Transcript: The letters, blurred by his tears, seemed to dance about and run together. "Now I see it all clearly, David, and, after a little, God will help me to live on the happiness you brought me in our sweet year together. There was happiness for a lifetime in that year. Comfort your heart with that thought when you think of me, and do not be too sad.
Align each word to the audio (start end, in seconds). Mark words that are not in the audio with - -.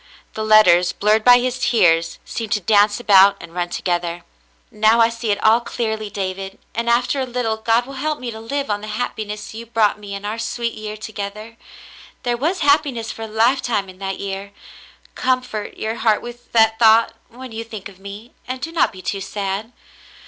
The 0.33 0.43
letters, 0.43 0.93
blurred 0.93 1.23
by 1.23 1.37
his 1.37 1.59
tears, 1.59 2.17
seemed 2.25 2.53
to 2.53 2.59
dance 2.59 2.99
about 2.99 3.37
and 3.39 3.53
run 3.53 3.69
together. 3.69 4.23
"Now 4.71 4.99
I 4.99 5.09
see 5.09 5.29
it 5.29 5.43
all 5.43 5.59
clearly, 5.61 6.09
David, 6.09 6.57
and, 6.73 6.89
after 6.89 7.19
a 7.19 7.25
little, 7.27 7.57
God 7.57 7.85
will 7.85 7.93
help 8.01 8.19
me 8.19 8.31
to 8.31 8.39
live 8.39 8.71
on 8.71 8.81
the 8.81 8.87
happiness 8.87 9.53
you 9.53 9.67
brought 9.67 9.99
me 9.99 10.15
in 10.15 10.25
our 10.25 10.39
sweet 10.39 10.73
year 10.73 10.97
together. 10.97 11.55
There 12.23 12.35
was 12.35 12.61
happiness 12.61 13.11
for 13.11 13.21
a 13.21 13.27
lifetime 13.27 13.89
in 13.89 13.99
that 13.99 14.19
year. 14.19 14.53
Comfort 15.13 15.77
your 15.77 15.93
heart 15.97 16.23
with 16.23 16.51
that 16.53 16.79
thought 16.79 17.13
when 17.29 17.51
you 17.51 17.63
think 17.63 17.87
of 17.87 17.99
me, 17.99 18.33
and 18.47 18.59
do 18.59 18.71
not 18.71 18.91
be 18.91 19.03
too 19.03 19.21
sad. 19.21 19.71